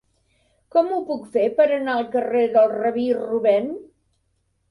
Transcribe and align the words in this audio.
Com 0.75 0.87
ho 0.95 1.01
puc 1.09 1.27
fer 1.35 1.43
per 1.59 1.67
anar 1.75 1.97
al 1.97 2.09
carrer 2.15 2.41
del 2.55 2.73
Rabí 2.77 3.05
Rubèn? 3.19 3.71